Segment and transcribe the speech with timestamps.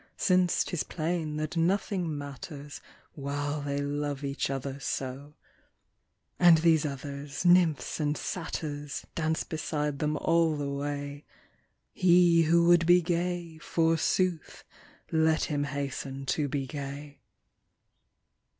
[0.17, 2.81] Since 'tis plain that nothing matters
[3.13, 5.35] While they love each other so;
[6.39, 11.23] And these others, nymphs and satyrs, Dance beside them all the way:
[11.93, 14.63] He who would be gay, forsooth,
[15.11, 17.19] Let him hasten to be gay.